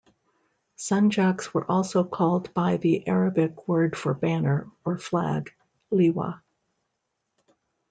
Sanjaks 0.79 1.53
were 1.53 1.69
also 1.69 2.03
called 2.03 2.51
by 2.55 2.77
the 2.77 3.05
Arabic 3.07 3.67
word 3.67 3.95
for 3.95 4.15
banner 4.15 4.67
or 4.83 4.97
flag: 4.97 5.53
"liwa". 5.91 6.41